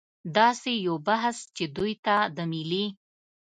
[0.37, 2.85] داسې یو بحث چې دوی ته د ملي